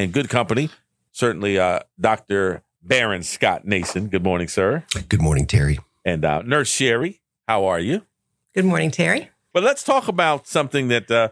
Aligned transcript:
in 0.00 0.10
good 0.10 0.28
company. 0.28 0.70
Certainly, 1.12 1.58
uh, 1.58 1.80
Dr. 2.00 2.62
Baron 2.82 3.22
Scott 3.22 3.66
Nason. 3.66 4.08
Good 4.08 4.24
morning, 4.24 4.48
sir. 4.48 4.84
Good 5.08 5.20
morning, 5.20 5.46
Terry. 5.46 5.78
And 6.04 6.24
uh, 6.24 6.42
Nurse 6.42 6.70
Sherry, 6.70 7.20
how 7.46 7.64
are 7.66 7.78
you? 7.80 8.02
Good 8.54 8.64
morning, 8.64 8.90
Terry. 8.90 9.30
But 9.52 9.62
let's 9.62 9.82
talk 9.82 10.08
about 10.08 10.46
something 10.46 10.88
that, 10.88 11.10
uh, 11.10 11.28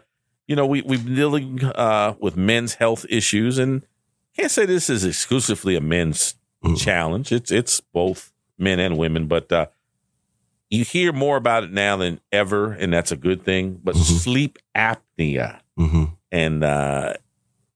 you 0.47 0.55
know, 0.55 0.65
we, 0.65 0.81
we've 0.81 1.03
been 1.05 1.15
dealing 1.15 1.63
uh, 1.63 2.15
with 2.19 2.35
men's 2.37 2.75
health 2.75 3.05
issues. 3.09 3.57
And 3.57 3.83
can't 4.35 4.51
say 4.51 4.65
this 4.65 4.89
is 4.89 5.03
exclusively 5.05 5.75
a 5.75 5.81
men's 5.81 6.35
Mm. 6.61 6.77
challenge. 6.77 7.31
It's, 7.31 7.53
it's 7.53 7.79
both 7.79 8.33
men 8.57 8.81
and 8.81 8.97
women. 8.97 9.27
But 9.27 9.49
uh, 9.49 9.67
you 10.69 10.83
hear 10.83 11.13
more 11.13 11.37
about 11.37 11.63
it 11.63 11.71
now 11.71 11.95
than 11.95 12.19
ever. 12.33 12.73
And 12.73 12.91
that's 12.91 13.13
a 13.13 13.15
good 13.15 13.45
thing. 13.45 13.79
But 13.81 13.95
Mhm. 13.95 14.19
sleep 14.19 14.59
apnea. 14.75 15.61
hmm 15.77 16.03
and 16.33 16.63
uh, 16.65 17.13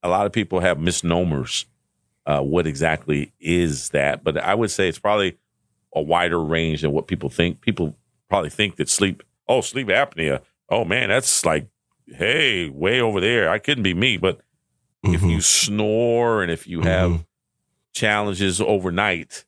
a 0.04 0.10
lot 0.10 0.26
of 0.28 0.32
people 0.32 0.60
have 0.60 0.80
misnomers. 0.80 1.66
Uh, 2.26 2.42
what 2.42 2.68
exactly 2.68 3.34
is 3.40 3.90
that? 3.90 4.24
But 4.24 4.38
I 4.38 4.54
would 4.56 4.70
say 4.72 4.88
it's 4.88 5.00
probably 5.00 5.38
a 5.96 6.02
wider 6.02 6.42
range 6.42 6.82
than 6.82 6.92
what 6.92 7.08
people 7.08 7.30
think. 7.30 7.62
People 7.62 7.96
probably 8.30 8.50
think 8.50 8.76
that 8.78 8.90
sleep, 8.90 9.24
oh, 9.48 9.62
sleep 9.62 9.88
apnea. 9.88 10.42
Oh 10.70 10.86
man, 10.86 11.10
that's 11.10 11.46
like, 11.46 11.68
hey, 12.08 12.70
way 12.70 13.02
over 13.02 13.20
there. 13.20 13.50
I 13.50 13.60
couldn't 13.60 13.84
be 13.84 13.94
me. 13.94 14.18
But 14.18 14.40
if 15.04 15.22
Mhm. 15.22 15.32
you 15.32 15.42
snore 15.42 16.42
and 16.42 16.50
if 16.52 16.66
you 16.68 16.82
have 16.82 17.12
Mhm. 17.12 17.26
challenges 17.94 18.62
overnight, 18.62 19.44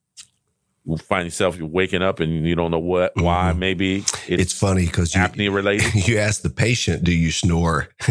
find 1.07 1.25
yourself 1.25 1.57
you're 1.57 1.67
waking 1.67 2.01
up 2.01 2.19
and 2.19 2.45
you 2.45 2.55
don't 2.55 2.71
know 2.71 2.79
what, 2.79 3.11
why. 3.15 3.51
Mhm. 3.53 3.57
Maybe 3.57 3.95
It's 3.97 4.43
it's, 4.43 4.53
funny 4.53 4.85
because 4.85 5.15
you, 5.15 5.21
apnea 5.21 5.53
related. 5.53 5.93
you 6.07 6.17
ask 6.19 6.41
the 6.41 6.49
patient, 6.49 7.03
"Do 7.03 7.11
you 7.13 7.31
snore?" 7.31 7.89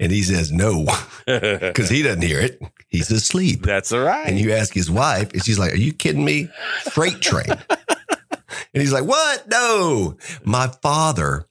and 0.00 0.12
he 0.12 0.22
says 0.22 0.52
no 0.52 0.86
because 1.26 1.88
he 1.88 2.02
doesn't 2.02 2.22
hear 2.22 2.40
it. 2.40 2.60
He's 2.88 3.10
asleep. 3.10 3.62
that's 3.62 3.90
all 3.92 4.00
right. 4.02 4.26
And 4.26 4.38
you 4.38 4.52
ask 4.52 4.72
his 4.74 4.90
wife, 4.90 5.32
and 5.32 5.44
she's 5.44 5.58
like, 5.58 5.72
"Are 5.72 5.76
you 5.78 5.92
kidding 5.92 6.24
me? 6.24 6.48
Freight 6.92 7.20
train." 7.20 7.46
and 7.68 8.82
he's 8.82 8.92
like, 8.92 9.04
"What? 9.04 9.48
No, 9.48 10.16
my 10.44 10.68
father." 10.82 11.46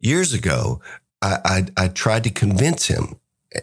Years 0.00 0.32
ago, 0.32 0.80
I, 1.20 1.66
I 1.76 1.84
I 1.84 1.88
tried 1.88 2.22
to 2.24 2.30
convince 2.30 2.86
him 2.86 3.16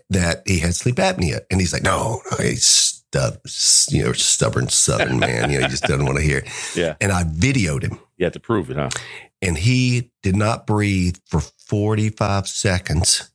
that 0.10 0.44
he 0.46 0.60
had 0.60 0.76
sleep 0.76 0.98
apnea, 0.98 1.40
and 1.50 1.62
he's 1.62 1.72
like, 1.72 1.84
"No, 1.84 2.20
no 2.30 2.38
he's 2.44 2.87
stub, 3.18 3.94
you 3.96 4.04
know, 4.04 4.14
stubborn 4.14 4.70
Southern 4.70 5.20
man. 5.28 5.50
You 5.52 5.58
know, 5.60 5.66
he 5.66 5.70
just 5.72 5.84
doesn't 5.84 6.06
want 6.06 6.18
to 6.18 6.23
hear." 6.23 6.40
it. 6.40 6.50
yeah, 6.76 6.96
And 7.02 7.12
I 7.12 7.23
videoed 7.23 7.84
him. 7.84 8.00
you 8.18 8.26
have 8.26 8.34
to 8.34 8.40
prove 8.40 8.70
it, 8.72 8.78
huh? 8.78 8.90
and 9.42 9.58
he 9.58 10.12
did 10.23 10.36
not 10.36 10.66
breathe 10.66 11.18
for 11.28 11.42
45 11.42 12.48
seconds 12.48 13.30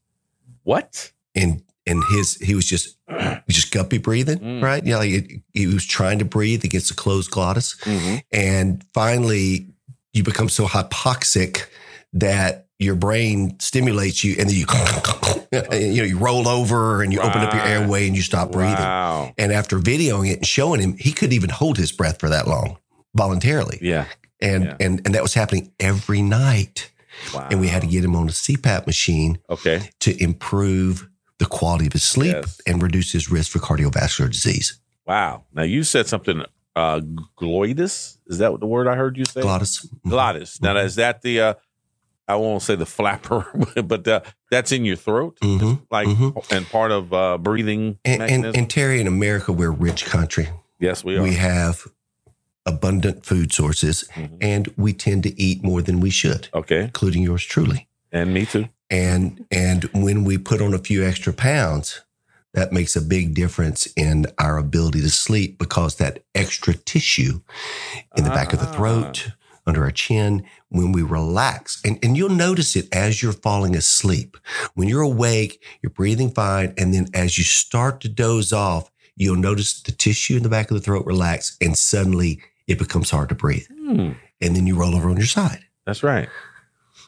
What? 0.64 1.12
and 1.34 1.62
and 1.86 2.03
his 2.14 2.36
he 2.36 2.55
was 2.55 2.66
just 2.66 2.97
just 3.48 3.72
guppy 3.72 3.98
breathing 3.98 4.38
Mm. 4.38 4.62
right 4.62 4.84
you 4.84 4.92
know 4.92 5.00
he, 5.00 5.42
he 5.53 5.66
was 5.66 5.84
trying 5.86 6.19
to 6.19 6.25
breathe 6.25 6.64
against 6.64 6.91
a 6.91 6.94
closed 6.94 7.30
glottis 7.30 7.77
Mm-hmm. 7.83 8.16
and 8.33 8.84
finally 8.94 9.69
you 10.12 10.22
become 10.25 10.48
so 10.48 10.66
hypoxic 10.66 11.66
that 12.12 12.66
your 12.83 12.94
brain 12.97 13.58
stimulates 13.61 14.22
you 14.25 14.36
and 14.38 14.48
then 14.50 14.56
you 14.56 14.66
you 15.72 16.02
know 16.02 16.06
you 16.08 16.19
roll 16.19 16.48
over 16.48 17.02
and 17.02 17.12
you 17.12 17.20
open 17.20 17.41
up 17.42 17.52
your 17.52 17.62
airway 17.62 18.06
and 18.06 18.16
you 18.16 18.22
stop 18.22 18.50
breathing 18.52 18.75
Wow. 18.75 19.33
and 19.38 19.52
after 19.52 19.78
videoing 19.78 20.30
it 20.30 20.38
and 20.38 20.47
showing 20.47 20.80
him 20.80 20.97
he 20.98 21.12
couldn't 21.12 21.34
even 21.34 21.50
hold 21.50 21.77
his 21.78 21.92
breath 21.92 22.19
for 22.20 22.28
that 22.28 22.47
long 22.48 22.78
voluntarily 23.14 23.78
Yeah. 23.83 24.06
and 24.41 24.64
Yeah. 24.64 24.77
and 24.80 25.03
and 25.05 25.14
that 25.14 25.22
was 25.22 25.34
happening 25.34 25.72
every 25.80 26.22
night 26.22 26.91
Wow. 27.34 27.48
and 27.50 27.60
we 27.60 27.69
had 27.69 27.83
to 27.83 27.88
get 27.88 28.03
him 28.05 28.16
on 28.16 28.28
a 28.28 28.33
CPAP 28.33 28.86
machine 28.86 29.38
Okay. 29.50 29.91
to 30.00 30.22
improve 30.22 31.08
the 31.38 31.47
quality 31.47 31.86
of 31.86 31.92
his 31.92 32.03
sleep 32.03 32.34
Yes. 32.34 32.60
and 32.66 32.83
reduce 32.83 33.12
his 33.12 33.30
risk 33.30 33.50
for 33.53 33.58
cardiovascular 33.58 34.30
disease. 34.30 34.78
Wow. 35.06 35.44
Now 35.53 35.62
you 35.62 35.83
said 35.84 36.06
something. 36.06 36.42
Uh. 36.75 37.00
Is 37.41 38.38
that 38.38 38.50
what 38.53 38.60
the 38.60 38.66
word 38.66 38.86
I 38.88 38.94
heard 38.94 39.19
you 39.19 39.25
say? 39.27 39.42
Glottis. 39.42 39.86
Glottis. 40.08 40.60
Now 40.62 40.75
Mhm. 40.75 40.84
is 40.86 40.94
that 40.94 41.20
the? 41.22 41.41
Uh, 41.41 41.54
I 42.32 42.37
won't 42.37 42.62
say 42.62 42.76
the 42.76 42.87
flapper, 42.87 43.47
but 43.84 44.09
uh, 44.09 44.20
that's 44.50 44.72
in 44.72 44.84
your 44.84 44.97
throat, 44.97 45.38
Mhm. 45.43 45.81
like 45.91 46.09
Mhm. 46.09 46.32
and 46.50 46.66
part 46.69 46.91
of 46.91 47.12
uh, 47.12 47.38
breathing. 47.38 47.98
And, 48.04 48.22
and, 48.22 48.44
and 48.56 48.70
Terry, 48.70 49.00
in 49.00 49.06
America, 49.06 49.53
we're 49.53 49.69
a 49.69 49.70
rich 49.88 50.04
country. 50.06 50.48
yes, 50.81 51.04
we 51.04 51.16
are. 51.16 51.22
We 51.22 51.34
have 51.34 51.87
abundant 52.65 53.26
food 53.26 53.53
sources, 53.53 54.04
Mhm. 54.15 54.38
and 54.41 54.72
we 54.76 54.93
tend 54.93 55.22
to 55.25 55.41
eat 55.41 55.62
more 55.62 55.82
than 55.82 56.00
we 56.00 56.10
should, 56.10 56.48
Okay, 56.54 56.82
including 56.84 57.22
yours 57.22 57.44
truly. 57.44 57.88
and 58.12 58.32
me 58.32 58.47
too. 58.47 58.66
And 58.91 59.44
and 59.50 59.84
when 59.93 60.25
we 60.25 60.38
put 60.38 60.60
on 60.60 60.75
a 60.75 60.78
few 60.78 61.04
extra 61.04 61.32
pounds, 61.32 62.00
that 62.54 62.72
makes 62.72 62.94
a 62.97 63.00
big 63.00 63.34
difference 63.34 63.87
in 63.97 64.26
our 64.38 64.59
ability 64.59 65.00
to 65.00 65.10
sleep 65.10 65.59
because 65.59 65.97
that 65.97 66.22
extra 66.34 66.75
tissue 66.75 67.41
in 68.16 68.25
the 68.25 68.31
back 68.31 68.53
of 68.53 68.60
the 68.60 68.69
Ah. 68.69 68.72
throat, 68.76 69.31
under 69.67 69.83
our 69.84 69.91
chin, 69.91 70.45
when 70.71 70.93
we 70.93 71.03
relax, 71.03 71.81
and, 71.84 71.99
and 72.03 72.17
you'll 72.17 72.28
notice 72.28 72.75
it 72.77 72.89
as 72.95 73.23
you're 73.23 73.33
falling 73.33 73.77
asleep. 73.77 74.37
When 74.75 74.89
you're 74.89 75.03
awake, 75.03 75.62
you're 75.83 75.91
breathing 75.91 76.31
fine. 76.33 76.75
And 76.77 76.93
then 76.93 77.06
as 77.15 77.39
you 77.39 77.45
start 77.45 78.00
to 78.00 78.09
doze 78.09 78.53
off, 78.53 78.91
you'll 79.17 79.37
notice 79.37 79.81
the 79.83 79.93
tissue 79.93 80.37
in 80.37 80.43
the 80.43 80.49
back 80.49 80.71
of 80.71 80.77
the 80.77 80.83
throat 80.83 81.06
relax, 81.06 81.56
and 81.61 81.77
suddenly 81.78 82.41
it 82.67 82.78
becomes 82.78 83.11
hard 83.11 83.28
to 83.28 83.34
breathe. 83.34 83.67
Hmm, 83.73 84.12
And 84.41 84.56
then 84.56 84.67
you 84.67 84.75
roll 84.77 84.95
over 84.97 85.09
on 85.11 85.17
your 85.17 85.27
side. 85.27 85.61
that's 85.87 86.03
right. 86.03 86.29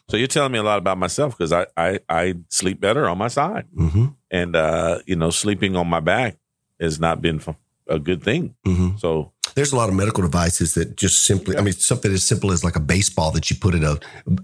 So 0.09 0.17
you're 0.17 0.27
telling 0.27 0.51
me 0.51 0.59
a 0.59 0.63
lot 0.63 0.77
about 0.77 0.97
myself 0.99 1.35
because 1.35 1.51
I, 1.51 1.65
I 1.75 1.99
I 2.07 2.35
sleep 2.49 2.79
better 2.79 3.09
on 3.09 3.17
my 3.17 3.27
side, 3.27 3.65
hmm 3.75 4.07
and 4.29 4.55
uh, 4.55 4.99
you 5.07 5.15
know, 5.15 5.29
sleeping 5.31 5.75
on 5.75 5.87
my 5.87 5.99
back 5.99 6.37
has 6.79 6.99
not 6.99 7.21
been 7.21 7.41
a 7.87 7.97
good 7.99 8.21
thing. 8.23 8.53
hmm 8.65 8.97
So 8.97 9.31
There's 9.55 9.71
a 9.71 9.75
lot 9.77 9.87
of 9.89 9.95
medical 9.95 10.21
devices 10.21 10.73
that 10.73 10.97
just 10.97 11.23
simply, 11.23 11.57
I 11.57 11.61
mean, 11.61 11.73
something 11.73 12.11
as 12.11 12.23
simple 12.23 12.51
as 12.51 12.63
like 12.63 12.75
a 12.75 12.79
baseball 12.81 13.31
that 13.31 13.49
you 13.49 13.55
put 13.55 13.73
in 13.73 13.83
a, 13.83 13.93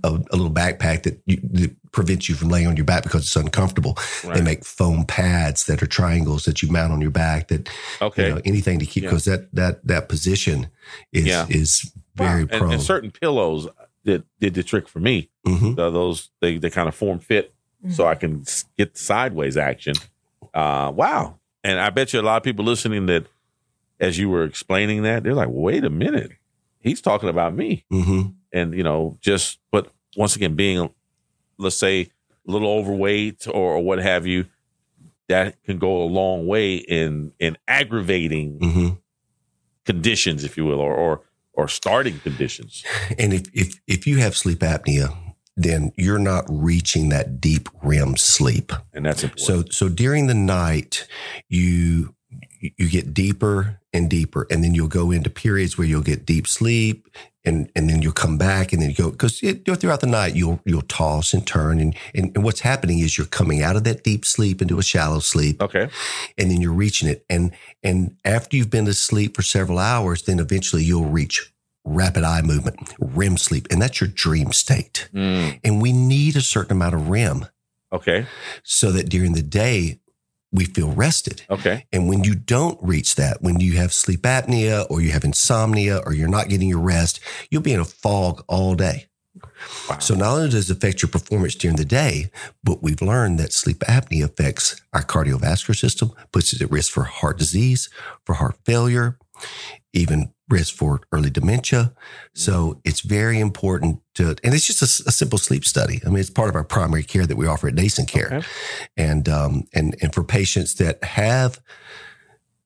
a, 0.04 0.10
a 0.32 0.36
little 0.36 0.50
backpack 0.50 1.04
that, 1.04 1.22
you, 1.26 1.38
that 1.52 1.92
prevents 1.92 2.30
you 2.30 2.36
from 2.36 2.48
laying 2.50 2.68
on 2.68 2.78
your 2.78 2.86
back 2.86 3.04
because 3.04 3.24
it's 3.24 3.36
uncomfortable. 3.36 3.98
They 4.24 4.42
make 4.42 4.64
foam 4.66 5.06
pads 5.06 5.66
that 5.66 5.84
are 5.84 5.88
triangles 5.88 6.46
that 6.46 6.62
you 6.62 6.72
mount 6.72 6.94
on 6.94 7.02
your 7.02 7.12
back 7.12 7.50
that, 7.50 7.70
okay. 8.02 8.28
you 8.30 8.36
know, 8.36 8.42
anything 8.46 8.80
to 8.80 8.86
keep, 8.86 9.04
Yeah. 9.04 9.10
because 9.10 9.26
that, 9.26 9.54
that, 9.54 9.86
that 9.86 10.08
position 10.10 10.68
is, 11.12 11.26
Yeah. 11.26 11.46
is 11.50 11.92
very 12.16 12.46
Wow. 12.46 12.50
And- 12.52 12.60
prone. 12.60 12.72
And, 12.74 12.82
certain 12.82 13.12
pillows 13.12 13.68
that 14.06 14.24
did 14.40 14.54
the 14.54 14.64
trick 14.64 14.88
for 14.88 15.00
me. 15.00 15.30
Mhm. 15.46 15.78
Uh, 15.78 15.90
those 15.90 16.30
they 16.40 16.58
they 16.58 16.70
kind 16.70 16.88
of 16.88 16.96
form 16.96 17.20
fit, 17.20 17.54
so 17.92 18.06
I 18.08 18.16
can 18.16 18.42
s- 18.42 18.66
get 18.78 18.98
sideways 18.98 19.58
action. 19.58 19.94
Uh, 20.54 20.92
wow! 20.96 21.40
And 21.64 21.80
I 21.80 21.90
bet 21.92 22.14
you 22.14 22.20
a 22.20 22.22
lot 22.22 22.38
of 22.38 22.44
people 22.44 22.64
listening 22.66 23.06
that, 23.08 23.26
as 24.02 24.18
you 24.20 24.30
were 24.30 24.44
explaining 24.44 25.04
that, 25.04 25.24
they're 25.24 25.34
like, 25.36 25.48
"Wait 25.50 25.86
a 25.86 25.90
minute, 25.90 26.32
he's 26.80 27.00
talking 27.02 27.30
about 27.30 27.56
me." 27.56 27.86
Mhm. 27.92 28.34
And 28.52 28.74
you 28.74 28.84
know, 28.84 29.18
just 29.22 29.60
but 29.72 29.90
once 30.18 30.36
again, 30.36 30.56
being 30.56 30.90
let's 31.58 31.78
say 31.78 32.10
a 32.48 32.52
little 32.52 32.70
overweight 32.70 33.48
or, 33.48 33.76
or 33.76 33.80
what 33.84 34.00
have 34.00 34.26
you, 34.28 34.46
that 35.30 35.64
can 35.64 35.78
go 35.78 36.02
a 36.02 36.06
long 36.06 36.48
way 36.48 36.76
in 36.76 37.32
in 37.40 37.58
aggravating 37.68 38.60
Mhm. 38.60 38.98
conditions, 39.86 40.44
if 40.44 40.58
you 40.58 40.66
will, 40.66 40.80
or 40.80 40.94
or 40.94 41.22
or 41.54 41.68
starting 41.68 42.18
conditions. 42.20 42.84
And 43.20 43.34
if, 43.34 43.44
if, 43.54 43.80
if 43.86 44.08
you 44.08 44.18
have 44.20 44.38
sleep 44.38 44.60
apnea, 44.60 45.14
then 45.58 45.92
you're 45.98 46.18
not 46.18 46.46
reaching 46.50 47.10
that 47.10 47.42
deep 47.42 47.68
REM 47.84 48.16
sleep. 48.16 48.72
And 48.94 49.06
that's 49.06 49.24
important. 49.24 49.74
So 49.74 49.88
so 49.88 49.94
during 49.94 50.28
the 50.28 50.34
night, 50.34 51.08
you 51.50 52.16
you 52.78 52.90
get 52.90 53.14
deeper 53.14 53.81
and 53.94 54.10
deeper, 54.10 54.48
and 54.50 54.64
then 54.64 54.74
you'll 54.74 54.88
go 54.88 55.12
into 55.12 55.30
periods 55.30 55.78
where 55.78 55.88
you'll 55.88 56.02
get 56.02 56.26
deep 56.26 56.48
sleep, 56.48 57.08
and 57.44 57.70
and 57.76 57.90
then 57.90 58.02
you'll 58.02 58.14
come 58.14 58.38
back, 58.38 58.72
and 58.72 58.82
then 58.82 58.90
you 58.90 58.96
go 58.96 59.12
because 59.12 59.40
throughout 59.40 60.00
the 60.00 60.08
night 60.08 60.36
you'll 60.36 60.62
you'll 60.66 60.82
toss 60.84 61.34
and 61.34 61.46
turn, 61.46 61.80
and, 61.80 61.96
and 62.16 62.32
and 62.36 62.44
what's 62.44 62.62
happening 62.62 63.00
is 63.00 63.18
you're 63.18 63.28
coming 63.28 63.62
out 63.62 63.76
of 63.76 63.84
that 63.84 64.04
deep 64.04 64.26
sleep 64.26 64.62
into 64.62 64.80
a 64.80 64.84
shallow 64.84 65.20
sleep, 65.20 65.62
okay. 65.62 65.90
and 66.38 66.52
then 66.52 66.62
you're 66.62 66.72
reaching 66.74 67.10
it, 67.10 67.26
and 67.30 67.52
and 67.84 68.16
after 68.26 68.56
you've 68.58 68.70
been 68.70 68.88
asleep 68.88 69.36
for 69.36 69.42
several 69.42 69.78
hours, 69.80 70.24
then 70.24 70.40
eventually 70.40 70.84
you'll 70.84 71.06
reach 71.06 71.52
rapid 71.84 72.24
eye 72.24 72.42
movement, 72.42 72.78
REM 73.00 73.38
sleep, 73.38 73.68
and 73.72 73.82
that's 73.82 74.00
your 74.00 74.08
dream 74.08 74.52
state. 74.52 75.10
Mm, 75.14 75.60
And 75.64 75.82
we 75.82 75.92
need 75.92 76.36
a 76.36 76.42
certain 76.42 76.74
amount 76.74 76.94
of 76.94 77.10
REM 77.10 77.48
okay. 77.92 78.28
so 78.64 78.92
that 78.92 79.10
during 79.10 79.34
the 79.34 79.42
day 79.42 80.00
we 80.52 80.66
feel 80.66 80.92
rested. 80.92 81.44
Okay. 81.50 81.86
And 81.92 82.10
when 82.10 82.24
you 82.24 82.36
don't 82.36 82.78
reach 82.82 83.16
that, 83.16 83.42
when 83.42 83.60
you 83.60 83.78
have 83.78 83.94
sleep 83.94 84.22
apnea 84.22 84.86
or 84.90 85.02
you 85.02 85.12
have 85.12 85.24
insomnia 85.24 86.02
or 86.06 86.14
you're 86.14 86.28
not 86.28 86.50
getting 86.50 86.68
your 86.68 86.80
rest, 86.80 87.20
you'll 87.50 87.62
be 87.62 87.74
in 87.74 87.80
a 87.80 87.86
fog 87.86 88.44
all 88.48 88.76
day. 88.76 89.08
Wow. 89.90 90.00
So 90.00 90.16
not 90.16 90.34
only 90.34 90.50
does 90.50 90.70
it 90.70 90.78
affect 90.78 91.02
your 91.02 91.10
performance 91.10 91.56
during 91.56 91.78
the 91.78 91.86
day, 91.86 92.32
but 92.64 92.84
we've 92.84 93.02
learned 93.02 93.40
that 93.40 93.54
sleep 93.54 93.80
apnea 93.80 94.26
affects 94.26 94.82
our 94.94 95.04
cardiovascular 95.04 95.78
system, 95.78 96.12
puts 96.32 96.54
it 96.54 96.62
at 96.62 96.72
risk 96.72 96.92
for 96.92 97.04
heart 97.04 97.38
disease, 97.38 97.90
for 98.26 98.36
heart 98.36 98.58
failure, 98.66 99.18
even 99.94 100.34
risk 100.52 100.76
for 100.76 101.02
early 101.12 101.30
dementia. 101.30 101.94
So 102.34 102.80
it's 102.84 103.00
very 103.02 103.40
important 103.40 104.02
to, 104.16 104.36
and 104.44 104.54
it's 104.54 104.68
just 104.68 104.82
a, 104.82 105.08
a 105.08 105.12
simple 105.12 105.38
sleep 105.40 105.66
study. 105.66 106.02
I 106.06 106.10
mean, 106.10 106.20
it's 106.20 106.30
part 106.30 106.50
of 106.50 106.56
our 106.56 106.64
primary 106.64 107.04
care 107.04 107.26
that 107.26 107.38
we 107.38 107.48
offer 107.48 107.68
at 107.70 107.74
Nason 107.74 108.06
Care, 108.06 108.28
Okay. 108.34 108.48
and 108.98 109.28
um, 109.30 109.64
and 109.74 109.96
and 110.02 110.14
for 110.14 110.24
patients 110.24 110.76
that 110.76 111.04
have 111.04 111.60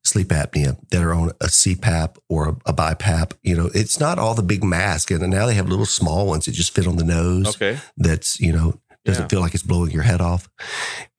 sleep 0.03 0.27
apnea 0.27 0.77
that 0.91 1.01
are 1.01 1.13
on 1.13 1.29
a 1.41 1.45
CPAP 1.47 2.17
or 2.29 2.49
a, 2.49 2.51
a 2.67 2.73
BiPAP, 2.73 3.33
you 3.43 3.55
know, 3.55 3.69
it's 3.73 3.99
not 3.99 4.19
all 4.19 4.35
the 4.35 4.43
big 4.43 4.63
mask, 4.63 5.11
and 5.11 5.21
now 5.31 5.45
they 5.45 5.55
have 5.55 5.67
little 5.69 5.85
small 5.85 6.27
ones 6.27 6.45
that 6.45 6.51
just 6.51 6.73
fit 6.75 6.87
on 6.87 6.97
the 6.97 7.03
nose. 7.03 7.47
Okay. 7.55 7.79
That's 7.97 8.39
you 8.39 8.51
know 8.53 8.79
doesn't 9.05 9.23
Yeah. 9.23 9.27
feel 9.27 9.39
like 9.41 9.53
it's 9.53 9.63
blowing 9.63 9.91
your 9.91 10.03
head 10.03 10.21
off, 10.21 10.49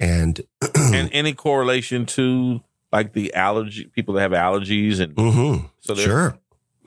and 0.00 0.40
and 0.76 1.08
any 1.12 1.32
correlation 1.34 2.04
to 2.06 2.60
like 2.92 3.12
the 3.12 3.34
allergy 3.34 3.84
people 3.94 4.14
that 4.14 4.20
have 4.22 4.30
allergies 4.32 5.00
and 5.00 5.14
Mhm. 5.16 5.68
so 5.80 5.94
sure 5.94 6.38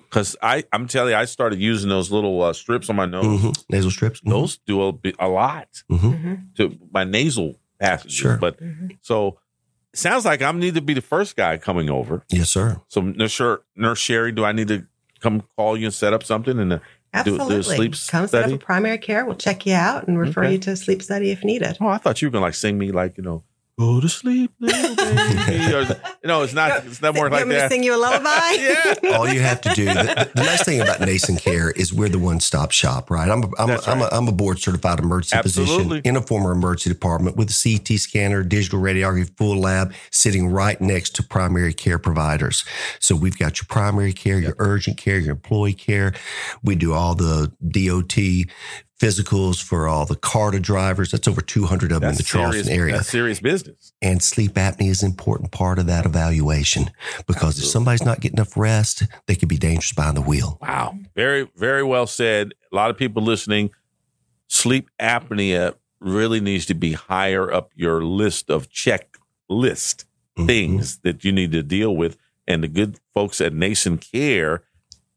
because 0.10 0.36
I 0.42 0.64
I'm 0.74 0.88
telling 0.88 1.12
you 1.12 1.18
I 1.18 1.26
started 1.26 1.60
using 1.60 1.90
those 1.90 2.12
little 2.12 2.42
uh, 2.42 2.54
strips 2.54 2.90
on 2.90 2.96
my 2.96 3.06
nose. 3.06 3.26
Mhm. 3.26 3.64
nasal 3.70 3.92
strips. 3.92 4.22
Mhm. 4.22 4.30
Those 4.32 4.58
do 4.66 4.82
a, 4.90 4.94
a 5.20 5.28
lot 5.30 5.84
Mhm. 5.92 6.56
to 6.56 6.78
my 6.92 7.04
nasal 7.04 7.56
passages. 7.80 8.18
Sure. 8.18 8.38
But 8.38 8.60
so 9.02 9.40
sounds 9.94 10.26
like 10.26 10.42
I 10.42 10.52
need 10.52 10.76
to 10.76 10.82
be 10.82 10.94
the 10.94 11.02
first 11.02 11.36
guy 11.36 11.58
coming 11.58 11.90
over. 11.90 12.24
Yes, 12.30 12.50
sir. 12.50 12.82
So 12.88 13.02
nurse, 13.02 13.42
nurse 13.76 14.00
Sherry, 14.00 14.32
do 14.32 14.44
I 14.46 14.52
need 14.52 14.68
to 14.70 14.86
come 15.20 15.44
call 15.58 15.78
you 15.78 15.86
and 15.86 15.94
set 15.94 16.14
up 16.14 16.24
something 16.24 16.60
and 16.60 16.74
uh, 16.74 16.80
do, 17.24 17.38
do 17.38 17.52
a 17.60 17.64
sleep 17.64 17.96
Come 18.08 18.28
set 18.28 18.46
up 18.46 18.52
a 18.52 18.58
primary 18.58 18.98
care. 19.00 19.26
We'll 19.26 19.36
check 19.36 19.66
you 19.66 19.74
out 19.74 20.08
and 20.08 20.18
refer 20.20 20.44
Okay. 20.44 20.54
you 20.54 20.58
to 20.60 20.72
a 20.72 20.76
sleep 20.76 21.02
study 21.02 21.32
if 21.32 21.44
needed. 21.44 21.78
Oh, 21.82 21.88
I 21.88 21.98
thought 21.98 22.22
you 22.22 22.28
were 22.28 22.32
gonna 22.32 22.46
like 22.46 22.54
sing 22.56 22.78
me 22.78 22.92
like 22.92 23.18
you 23.18 23.24
know, 23.24 23.44
go 23.80 24.02
to 24.02 24.10
sleep, 24.10 24.52
little 24.60 24.96
baby. 25.48 25.74
or, 25.74 25.82
you 25.84 26.44
it's 26.44 26.54
not. 26.54 26.86
It's 26.86 27.02
not 27.02 27.16
more 27.16 27.28
you 27.28 27.32
like 27.32 27.40
want 27.40 27.50
me 27.50 27.56
to 27.56 27.62
that. 27.62 27.72
sing 27.72 27.84
you 27.84 27.96
a 27.96 27.98
lullaby? 27.98 28.30
yeah. 28.60 29.16
All 29.18 29.28
you 29.28 29.40
have 29.40 29.62
to 29.62 29.74
do. 29.74 29.86
The, 29.86 30.30
the 30.36 30.44
nice 30.44 30.64
thing 30.64 30.82
about 30.82 31.00
Nason 31.00 31.38
Care 31.38 31.72
is 31.72 31.94
we're 31.94 32.10
the 32.10 32.20
one-stop 32.20 32.72
shop, 32.72 33.10
right? 33.10 33.30
I'm 33.30 33.44
a, 33.44 33.48
I'm, 33.58 33.70
a, 33.70 33.74
That's 33.74 33.88
I'm, 33.88 34.00
a, 34.00 34.04
right. 34.04 34.14
I'm 34.14 34.28
a 34.28 34.34
board-certified 34.34 35.00
emergency 35.00 35.38
Absolutely. 35.38 35.76
physician 35.78 36.02
in 36.04 36.16
a 36.18 36.22
former 36.22 36.52
emergency 36.52 36.90
department 36.90 37.38
with 37.38 37.50
a 37.50 37.78
CT 37.78 38.00
scanner, 38.00 38.44
digital 38.44 38.82
radiography, 38.82 39.36
full 39.38 39.58
lab, 39.58 39.94
sitting 40.12 40.50
right 40.50 40.80
next 40.82 41.16
to 41.16 41.24
primary 41.24 41.74
care 41.74 41.98
providers. 41.98 42.66
So 43.00 43.16
we've 43.16 43.38
got 43.38 43.60
your 43.60 43.68
primary 43.70 44.12
care, 44.12 44.40
your 44.40 44.56
urgent 44.60 44.98
care, 44.98 45.20
your 45.20 45.32
employee 45.32 45.74
care. 45.74 46.14
We 46.64 46.76
do 46.76 46.94
all 46.94 47.16
the 47.16 47.54
DOT 47.66 48.50
physicals 49.00 49.64
for 49.64 49.88
all 49.88 50.06
the 50.06 50.16
CARTA 50.16 50.60
drivers. 50.60 51.12
That's 51.12 51.28
over 51.28 51.42
200 51.42 51.92
of 51.92 52.02
them 52.02 52.12
in 52.12 52.16
the 52.18 52.24
Charleston 52.24 52.66
serious, 52.66 52.80
area. 52.80 52.96
That's 52.98 53.10
serious 53.10 53.40
business. 53.40 53.94
And 54.02 54.22
sleep 54.22 54.52
apnea 54.54 54.90
is 54.90 55.02
an 55.04 55.10
important 55.10 55.52
part 55.52 55.80
of 55.80 55.86
that 55.88 56.06
evaluation 56.06 56.92
because 57.26 57.58
if 57.60 57.66
somebody's 57.66 58.04
not 58.04 58.20
getting 58.20 58.38
enough 58.38 58.58
rest, 58.58 59.04
they 59.28 59.36
could 59.36 59.50
be 59.50 59.58
dangerous 59.58 59.94
behind 59.94 60.18
the 60.18 60.22
wheel. 60.22 60.58
Wow. 60.62 60.98
Very, 61.16 61.50
very 61.56 61.84
well 61.84 62.08
said. 62.08 62.54
A 62.72 62.76
lot 62.76 62.90
of 62.90 62.98
people 62.98 63.24
listening. 63.24 63.72
Sleep 64.48 64.90
apnea 65.00 65.76
really 66.00 66.42
needs 66.42 66.66
to 66.68 66.74
be 66.74 66.94
higher 66.94 67.52
up 67.52 67.72
your 67.76 68.04
list 68.04 68.50
of 68.50 68.70
checklist 68.70 70.06
Mhm. 70.38 70.46
things 70.48 70.98
that 71.00 71.24
you 71.24 71.32
need 71.32 71.52
to 71.54 71.64
deal 71.64 71.96
with. 71.96 72.18
And 72.48 72.64
the 72.64 72.68
good 72.68 73.00
folks 73.14 73.40
at 73.42 73.54
Nason 73.54 73.98
Care, 73.98 74.64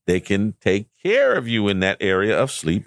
they 0.07 0.21
can 0.21 0.55
take 0.61 0.87
care 1.03 1.35
of 1.35 1.49
you 1.49 1.69
in 1.69 1.81
that 1.81 1.97
area 2.01 2.39
of 2.39 2.51
sleep 2.51 2.87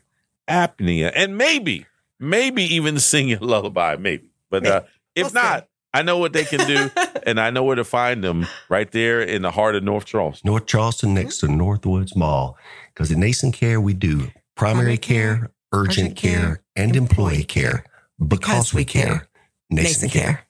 apnea 0.50 1.12
and 1.16 1.38
maybe, 1.38 1.86
maybe 2.20 2.64
even 2.64 3.00
sing 3.00 3.34
a 3.34 3.40
lullaby, 3.40 3.96
maybe. 3.98 4.30
But 4.50 4.66
uh, 4.66 4.82
if 5.16 5.34
We'll 5.34 5.44
not, 5.44 5.68
I 5.94 6.02
know 6.02 6.18
what 6.18 6.34
they 6.34 6.44
can 6.44 6.66
do 6.68 6.90
and 7.26 7.40
I 7.40 7.50
know 7.50 7.64
where 7.64 7.76
to 7.76 7.84
find 7.84 8.24
them 8.24 8.48
right 8.70 8.92
there 8.92 9.22
in 9.22 9.42
the 9.42 9.52
heart 9.52 9.76
of 9.76 9.84
North 9.84 10.06
Charleston. 10.06 10.50
North 10.50 10.66
Charleston 10.66 11.14
next 11.14 11.40
to 11.40 11.48
Northwoods 11.48 12.16
Mall. 12.16 12.58
Because 12.94 13.12
at 13.12 13.18
Nason 13.18 13.52
Care, 13.52 13.82
we 13.82 13.94
do 13.94 14.18
primary 14.18 14.34
Primary 14.56 14.98
care, 14.98 15.36
care, 15.36 15.52
urgent 15.74 16.12
urgent 16.12 16.16
care, 16.16 16.40
care, 16.40 16.62
and 16.76 16.96
employee 16.96 17.44
care 17.44 17.86
because 18.26 18.74
we 18.74 18.86
care. 18.86 19.28
Nason 19.70 20.08
Nason 20.08 20.10
Care. 20.10 20.24
Care. 20.24 20.45